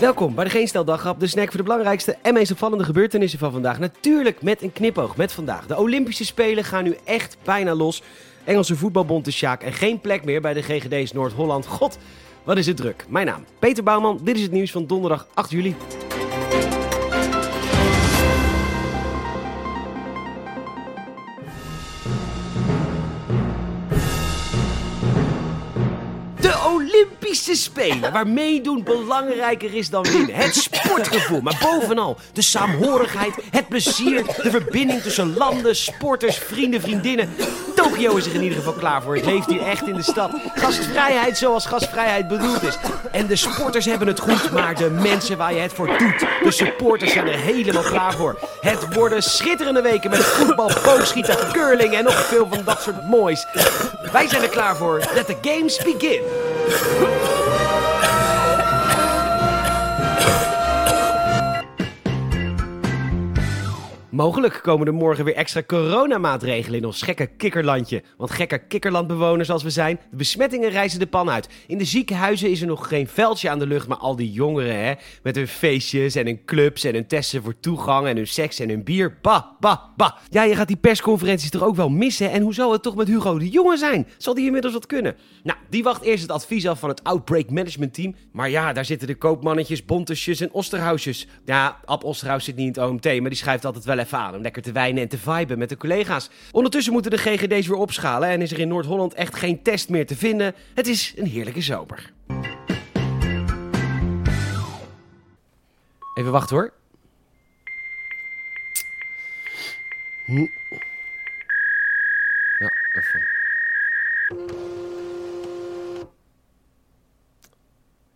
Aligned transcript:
Welkom 0.00 0.34
bij 0.34 0.44
de 0.44 0.50
Geen 0.50 0.68
Stel 0.68 0.84
Daggrap, 0.84 1.20
de 1.20 1.26
snack 1.26 1.48
voor 1.48 1.56
de 1.56 1.62
belangrijkste 1.62 2.16
en 2.22 2.34
meest 2.34 2.50
opvallende 2.50 2.84
gebeurtenissen 2.84 3.38
van 3.38 3.52
vandaag. 3.52 3.78
Natuurlijk 3.78 4.42
met 4.42 4.62
een 4.62 4.72
knipoog 4.72 5.16
met 5.16 5.32
vandaag. 5.32 5.66
De 5.66 5.78
Olympische 5.78 6.24
Spelen 6.24 6.64
gaan 6.64 6.84
nu 6.84 6.96
echt 7.04 7.36
bijna 7.44 7.74
los. 7.74 8.02
Engelse 8.44 8.76
voetbalbond 8.76 9.24
de 9.24 9.30
Sjaak 9.30 9.62
en 9.62 9.72
geen 9.72 10.00
plek 10.00 10.24
meer 10.24 10.40
bij 10.40 10.54
de 10.54 10.62
GGD's 10.62 11.12
Noord-Holland. 11.12 11.66
God, 11.66 11.98
wat 12.44 12.56
is 12.56 12.66
het 12.66 12.76
druk. 12.76 13.04
Mijn 13.08 13.26
naam, 13.26 13.44
Peter 13.58 13.82
Bouwman. 13.82 14.20
Dit 14.22 14.36
is 14.36 14.42
het 14.42 14.52
nieuws 14.52 14.70
van 14.70 14.86
donderdag 14.86 15.26
8 15.34 15.50
juli. 15.50 15.76
Olympische 27.30 27.62
Spelen, 27.62 28.12
waar 28.12 28.26
meedoen 28.26 28.82
belangrijker 28.82 29.74
is 29.74 29.90
dan 29.90 30.02
winnen. 30.02 30.34
Het 30.34 30.54
sportgevoel, 30.54 31.40
maar 31.40 31.58
bovenal 31.62 32.16
de 32.32 32.42
saamhorigheid, 32.42 33.34
het 33.50 33.68
plezier, 33.68 34.24
de 34.42 34.50
verbinding 34.50 35.02
tussen 35.02 35.36
landen, 35.36 35.76
sporters, 35.76 36.36
vrienden, 36.36 36.80
vriendinnen. 36.80 37.34
Tokio 37.74 38.16
is 38.16 38.26
er 38.26 38.34
in 38.34 38.42
ieder 38.42 38.58
geval 38.58 38.72
klaar 38.72 39.02
voor. 39.02 39.16
Het 39.16 39.24
leeft 39.24 39.46
hier 39.46 39.62
echt 39.62 39.86
in 39.86 39.94
de 39.94 40.02
stad. 40.02 40.30
Gastvrijheid 40.54 41.38
zoals 41.38 41.66
gastvrijheid 41.66 42.28
bedoeld 42.28 42.62
is. 42.62 42.78
En 43.12 43.26
de 43.26 43.36
sporters 43.36 43.84
hebben 43.84 44.08
het 44.08 44.20
goed, 44.20 44.50
maar 44.50 44.74
de 44.74 44.90
mensen 44.90 45.36
waar 45.36 45.54
je 45.54 45.60
het 45.60 45.72
voor 45.72 45.98
doet, 45.98 46.26
de 46.42 46.50
supporters 46.50 47.12
zijn 47.12 47.26
er 47.26 47.38
helemaal 47.38 47.82
klaar 47.82 48.14
voor. 48.14 48.38
Het 48.60 48.94
worden 48.94 49.22
schitterende 49.22 49.82
weken 49.82 50.10
met 50.10 50.24
voetbal, 50.24 50.70
boogschieten, 50.84 51.36
curling 51.52 51.94
en 51.94 52.04
nog 52.04 52.26
veel 52.26 52.46
van 52.50 52.64
dat 52.64 52.82
soort 52.82 53.08
moois. 53.08 53.46
Wij 54.12 54.28
zijn 54.28 54.42
er 54.42 54.48
klaar 54.48 54.76
voor. 54.76 54.98
Let 55.14 55.26
the 55.26 55.36
games 55.42 55.76
begin. 55.76 56.20
Mogelijk 64.10 64.60
komen 64.62 64.86
er 64.86 64.94
morgen 64.94 65.24
weer 65.24 65.34
extra 65.34 65.62
coronamaatregelen 65.62 66.78
in 66.78 66.86
ons 66.86 67.02
gekke 67.02 67.26
kikkerlandje. 67.26 68.02
Want 68.16 68.30
gekke 68.30 68.58
kikkerlandbewoners 68.58 69.50
als 69.50 69.62
we 69.62 69.70
zijn, 69.70 70.00
de 70.10 70.16
besmettingen 70.16 70.70
reizen 70.70 70.98
de 70.98 71.06
pan 71.06 71.30
uit. 71.30 71.48
In 71.66 71.78
de 71.78 71.84
ziekenhuizen 71.84 72.50
is 72.50 72.60
er 72.60 72.66
nog 72.66 72.88
geen 72.88 73.08
veldje 73.08 73.50
aan 73.50 73.58
de 73.58 73.66
lucht, 73.66 73.88
maar 73.88 73.96
al 73.96 74.16
die 74.16 74.32
jongeren 74.32 74.84
hè, 74.84 74.94
met 75.22 75.36
hun 75.36 75.48
feestjes 75.48 76.14
en 76.14 76.26
hun 76.26 76.44
clubs 76.44 76.84
en 76.84 76.94
hun 76.94 77.06
testen 77.06 77.42
voor 77.42 77.60
toegang 77.60 78.06
en 78.06 78.16
hun 78.16 78.26
seks 78.26 78.58
en 78.58 78.68
hun 78.68 78.84
bier. 78.84 79.18
Bah, 79.22 79.44
bah, 79.60 79.78
bah. 79.96 80.16
Ja, 80.28 80.42
je 80.42 80.54
gaat 80.54 80.68
die 80.68 80.76
persconferenties 80.76 81.50
toch 81.50 81.62
ook 81.62 81.76
wel 81.76 81.88
missen? 81.88 82.30
En 82.30 82.42
hoe 82.42 82.54
zal 82.54 82.72
het 82.72 82.82
toch 82.82 82.96
met 82.96 83.08
Hugo 83.08 83.38
de 83.38 83.48
Jonge 83.48 83.76
zijn? 83.76 84.06
Zal 84.16 84.34
die 84.34 84.46
inmiddels 84.46 84.72
wat 84.72 84.86
kunnen? 84.86 85.16
Nou, 85.42 85.58
die 85.68 85.82
wacht 85.82 86.02
eerst 86.02 86.22
het 86.22 86.32
advies 86.32 86.68
af 86.68 86.78
van 86.78 86.88
het 86.88 87.04
Outbreak 87.04 87.50
Management 87.50 87.94
Team. 87.94 88.14
Maar 88.32 88.50
ja, 88.50 88.72
daar 88.72 88.84
zitten 88.84 89.08
de 89.08 89.14
koopmannetjes, 89.14 89.84
bontesjes 89.84 90.40
en 90.40 90.52
osterhausjes. 90.52 91.26
Ja, 91.44 91.78
Ab 91.84 92.04
Osterhaus 92.04 92.44
zit 92.44 92.56
niet 92.56 92.76
in 92.76 92.82
het 92.82 92.90
OMT, 92.90 93.20
maar 93.20 93.30
die 93.30 93.38
schrijft 93.38 93.64
altijd 93.64 93.84
wel 93.84 93.98
even 94.00 94.18
aan 94.18 94.34
om 94.34 94.42
lekker 94.42 94.62
te 94.62 94.72
wijnen 94.72 95.02
en 95.02 95.08
te 95.08 95.18
viben 95.18 95.58
met 95.58 95.68
de 95.68 95.76
collega's. 95.76 96.30
Ondertussen 96.52 96.92
moeten 96.92 97.10
de 97.10 97.18
GGD's 97.18 97.66
weer 97.66 97.76
opschalen 97.76 98.28
en 98.28 98.42
is 98.42 98.52
er 98.52 98.58
in 98.58 98.68
Noord-Holland 98.68 99.14
echt 99.14 99.36
geen 99.36 99.62
test 99.62 99.88
meer 99.88 100.06
te 100.06 100.16
vinden. 100.16 100.54
Het 100.74 100.86
is 100.86 101.14
een 101.16 101.26
heerlijke 101.26 101.60
zomer. 101.60 102.12
Even 106.14 106.32
wachten 106.32 106.56
hoor. 106.56 106.72
Ja, 112.58 112.70
even. 112.92 113.26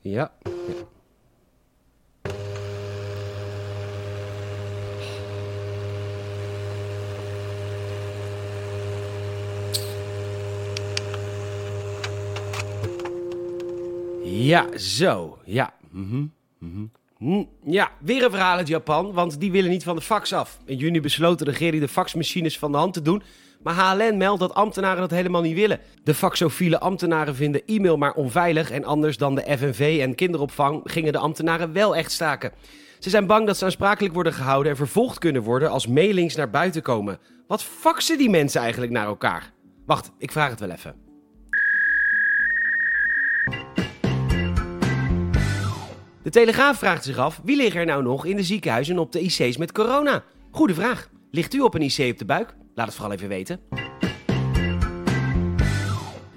Ja. 0.00 0.32
ja. 0.44 0.99
Ja, 14.30 14.78
zo. 14.78 15.38
Ja. 15.44 15.72
Mhm, 15.90 16.24
mhm. 16.58 16.84
Hm, 17.18 17.44
Ja, 17.64 17.90
weer 18.00 18.24
een 18.24 18.30
verhaal 18.30 18.56
uit 18.56 18.68
Japan, 18.68 19.12
want 19.12 19.40
die 19.40 19.50
willen 19.50 19.70
niet 19.70 19.82
van 19.82 19.96
de 19.96 20.02
fax 20.02 20.32
af. 20.32 20.58
In 20.64 20.76
juni 20.76 21.00
besloot 21.00 21.38
de 21.38 21.44
regering 21.44 21.82
de 21.82 21.88
faxmachines 21.88 22.58
van 22.58 22.72
de 22.72 22.78
hand 22.78 22.92
te 22.94 23.02
doen, 23.02 23.22
maar 23.62 23.74
HLN 23.74 24.16
meldt 24.16 24.40
dat 24.40 24.54
ambtenaren 24.54 25.00
dat 25.00 25.10
helemaal 25.10 25.42
niet 25.42 25.54
willen. 25.54 25.80
De 26.04 26.14
faxofiele 26.14 26.80
ambtenaren 26.80 27.34
vinden 27.34 27.62
e-mail 27.66 27.96
maar 27.96 28.12
onveilig 28.14 28.70
en 28.70 28.84
anders 28.84 29.16
dan 29.16 29.34
de 29.34 29.56
FNV 29.58 29.98
en 30.00 30.14
kinderopvang 30.14 30.80
gingen 30.84 31.12
de 31.12 31.18
ambtenaren 31.18 31.72
wel 31.72 31.96
echt 31.96 32.12
staken. 32.12 32.52
Ze 32.98 33.10
zijn 33.10 33.26
bang 33.26 33.46
dat 33.46 33.56
ze 33.56 33.64
aansprakelijk 33.64 34.14
worden 34.14 34.32
gehouden 34.32 34.70
en 34.70 34.76
vervolgd 34.76 35.18
kunnen 35.18 35.42
worden 35.42 35.70
als 35.70 35.86
mailings 35.86 36.34
naar 36.36 36.50
buiten 36.50 36.82
komen. 36.82 37.18
Wat 37.46 37.62
faxen 37.62 38.18
die 38.18 38.30
mensen 38.30 38.60
eigenlijk 38.60 38.92
naar 38.92 39.06
elkaar? 39.06 39.52
Wacht, 39.86 40.10
ik 40.18 40.32
vraag 40.32 40.50
het 40.50 40.60
wel 40.60 40.70
even. 40.70 41.09
De 46.22 46.30
Telegraaf 46.30 46.78
vraagt 46.78 47.04
zich 47.04 47.18
af, 47.18 47.40
wie 47.44 47.56
liggen 47.56 47.80
er 47.80 47.86
nou 47.86 48.02
nog 48.02 48.24
in 48.24 48.36
de 48.36 48.42
ziekenhuizen 48.42 48.94
en 48.94 49.00
op 49.00 49.12
de 49.12 49.20
IC's 49.20 49.56
met 49.56 49.72
corona? 49.72 50.24
Goede 50.50 50.74
vraag. 50.74 51.08
Ligt 51.30 51.54
u 51.54 51.60
op 51.60 51.74
een 51.74 51.82
IC 51.82 52.10
op 52.10 52.18
de 52.18 52.24
buik? 52.24 52.54
Laat 52.74 52.86
het 52.86 52.94
vooral 52.94 53.12
even 53.14 53.28
weten. 53.28 53.60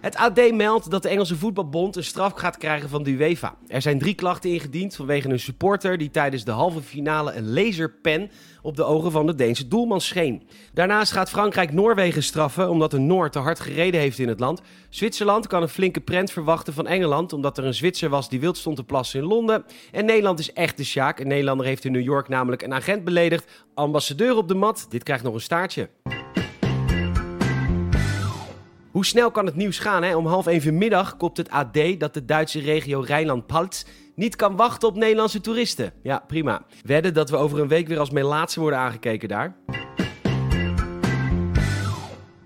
Het 0.03 0.16
AD 0.16 0.52
meldt 0.52 0.91
dat 0.91 1.02
de 1.02 1.09
Engelse 1.09 1.36
voetbalbond 1.36 1.96
een 1.96 2.03
straf 2.03 2.34
gaat 2.34 2.58
krijgen 2.58 2.90
van 2.90 3.03
de 3.03 3.12
UEFA. 3.12 3.56
Er 3.68 3.81
zijn 3.81 4.00
drie 4.00 4.14
klachten 4.14 4.50
ingediend 4.50 4.96
vanwege 4.96 5.30
een 5.30 5.40
supporter 5.40 5.97
die 5.97 6.12
tijdens 6.12 6.44
de 6.44 6.52
halve 6.52 6.81
finale 6.81 7.34
een 7.34 7.53
laserpen 7.53 8.31
op 8.62 8.75
de 8.75 8.84
ogen 8.84 9.12
van 9.12 9.25
de 9.25 9.36
Deense 9.36 9.68
doelman 9.68 10.02
scheen. 10.02 10.47
Daarnaast 10.74 11.12
gaat 11.12 11.30
Frankrijk 11.30 11.74
Noorwegen 11.74 12.24
straffen 12.24 12.69
omdat 12.69 12.94
een 12.94 13.06
Noor 13.06 13.30
te 13.30 13.40
hard 13.40 13.59
gereden 13.59 14.00
heeft 14.00 14.19
in 14.19 14.28
het 14.28 14.40
land. 14.40 14.62
Zwitserland 14.90 15.47
kan 15.47 15.62
een 15.62 15.69
flinke 15.69 16.02
prent 16.02 16.31
verwachten 16.31 16.74
van 16.74 16.88
Engeland 16.88 17.34
omdat 17.34 17.58
er 17.58 17.66
een 17.66 17.74
Zwitser 17.74 18.09
was 18.09 18.30
die 18.30 18.40
wild 18.40 18.58
stond 18.58 18.75
te 18.75 18.84
plassen 18.84 19.20
in 19.20 19.25
Londen. 19.25 19.66
En 19.91 20.06
Nederland 20.06 20.40
is 20.40 20.53
echt 20.53 20.78
de 20.78 20.84
sjaak. 20.84 21.20
Een 21.20 21.28
Nederlander 21.28 21.66
heeft 21.66 21.85
in 21.85 21.91
New 21.91 22.03
York 22.03 22.28
namelijk 22.28 22.62
een 22.62 22.74
agent 22.74 23.03
beledigd. 23.03 23.64
Ambassadeur 23.74 24.35
op 24.38 24.47
de 24.47 24.56
mat, 24.56 24.85
dit 24.90 25.03
krijgt 25.03 25.24
nog 25.24 25.34
een 25.34 25.41
staartje. 25.41 25.90
Hoe 28.94 29.06
snel 29.06 29.31
kan 29.31 29.46
het 29.46 29.56
nieuws 29.56 29.80
gaan? 29.80 30.04
Hè? 30.04 30.16
Om 30.16 30.26
half 30.26 30.48
één 30.48 30.62
vanmiddag 30.62 31.18
kopt 31.18 31.38
het 31.38 31.50
AD 31.50 31.78
dat 31.98 32.14
de 32.14 32.26
Duitse 32.26 32.59
regio 32.59 33.00
Rijnland-Palts 33.00 33.86
niet 34.16 34.36
kan 34.36 34.56
wachten 34.56 34.88
op 34.88 34.96
Nederlandse 34.96 35.42
toeristen. 35.42 35.94
Ja, 36.04 36.24
prima. 36.28 36.66
Wedden 36.84 37.14
dat 37.14 37.30
we 37.30 37.38
over 37.38 37.59
een 37.59 37.68
week 37.68 37.88
weer 37.88 38.00
als 38.00 38.09
melaatse 38.09 38.59
worden 38.59 38.80
aangekeken 38.80 39.28
daar. 39.28 39.56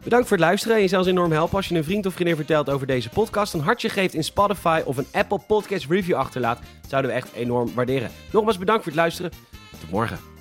Bedankt 0.04 0.28
voor 0.28 0.38
het 0.38 0.46
luisteren 0.46 0.76
en 0.76 0.82
je 0.82 0.88
zou 0.88 1.02
ons 1.02 1.12
enorm 1.12 1.32
helpen 1.32 1.56
als 1.56 1.68
je 1.68 1.76
een 1.76 1.84
vriend 1.84 2.06
of 2.06 2.14
vriendin 2.14 2.36
vertelt 2.36 2.70
over 2.70 2.88
deze 2.88 3.10
podcast, 3.10 3.54
een 3.54 3.60
hartje 3.60 3.90
geeft 3.90 4.14
in 4.14 4.24
Spotify 4.24 4.82
of 4.86 4.98
een 4.98 5.08
Apple 5.12 5.40
Podcast 5.48 5.86
review 5.90 6.16
achterlaat. 6.16 6.60
Zouden 6.88 7.12
we 7.12 7.18
echt 7.18 7.34
enorm 7.34 7.74
waarderen. 7.74 8.10
Nogmaals 8.32 8.58
bedankt 8.58 8.84
voor 8.84 8.92
het 8.92 9.02
luisteren. 9.02 9.32
Tot 9.80 9.92
morgen. 9.92 10.37